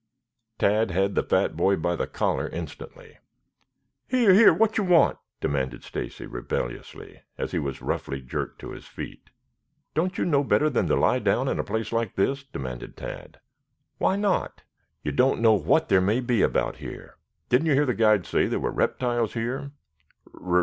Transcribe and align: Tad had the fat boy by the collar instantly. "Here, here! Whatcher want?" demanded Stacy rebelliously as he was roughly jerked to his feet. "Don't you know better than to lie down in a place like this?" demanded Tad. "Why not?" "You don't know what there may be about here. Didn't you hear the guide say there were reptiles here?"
Tad 0.57 0.89
had 0.89 1.13
the 1.13 1.21
fat 1.21 1.55
boy 1.55 1.75
by 1.75 1.95
the 1.95 2.07
collar 2.07 2.49
instantly. 2.49 3.19
"Here, 4.07 4.33
here! 4.33 4.51
Whatcher 4.51 4.81
want?" 4.81 5.19
demanded 5.39 5.83
Stacy 5.83 6.25
rebelliously 6.25 7.21
as 7.37 7.51
he 7.51 7.59
was 7.59 7.83
roughly 7.83 8.19
jerked 8.19 8.57
to 8.61 8.71
his 8.71 8.87
feet. 8.87 9.29
"Don't 9.93 10.17
you 10.17 10.25
know 10.25 10.43
better 10.43 10.71
than 10.71 10.87
to 10.87 10.95
lie 10.95 11.19
down 11.19 11.47
in 11.47 11.59
a 11.59 11.63
place 11.63 11.91
like 11.93 12.15
this?" 12.15 12.41
demanded 12.43 12.97
Tad. 12.97 13.39
"Why 13.99 14.15
not?" 14.15 14.63
"You 15.03 15.11
don't 15.11 15.39
know 15.39 15.53
what 15.53 15.87
there 15.87 16.01
may 16.01 16.19
be 16.19 16.41
about 16.41 16.77
here. 16.77 17.17
Didn't 17.49 17.67
you 17.67 17.73
hear 17.73 17.85
the 17.85 17.93
guide 17.93 18.25
say 18.25 18.47
there 18.47 18.59
were 18.59 18.71
reptiles 18.71 19.33
here?" 19.35 19.69